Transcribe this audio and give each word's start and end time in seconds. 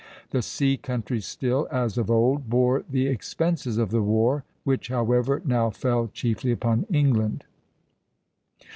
The 0.31 0.41
sea 0.41 0.77
countries 0.77 1.27
still, 1.27 1.67
as 1.71 1.95
of 1.95 2.09
old, 2.09 2.49
bore 2.49 2.83
the 2.89 3.05
expenses 3.05 3.77
of 3.77 3.91
the 3.91 4.01
war, 4.01 4.43
which 4.63 4.87
however 4.87 5.43
now 5.45 5.69
fell 5.69 6.07
chiefly 6.07 6.51
upon 6.51 6.87
England. 6.91 7.43